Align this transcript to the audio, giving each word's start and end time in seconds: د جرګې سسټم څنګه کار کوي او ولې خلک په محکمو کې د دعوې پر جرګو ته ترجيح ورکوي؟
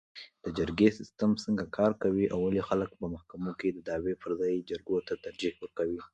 د 0.43 0.45
جرګې 0.57 0.89
سسټم 0.99 1.31
څنګه 1.43 1.63
کار 1.77 1.91
کوي 2.03 2.25
او 2.33 2.39
ولې 2.45 2.61
خلک 2.69 2.89
په 2.99 3.05
محکمو 3.13 3.51
کې 3.59 3.69
د 3.71 3.79
دعوې 3.89 4.13
پر 4.21 4.31
جرګو 4.69 4.97
ته 5.07 5.13
ترجيح 5.25 5.53
ورکوي؟ 5.57 5.99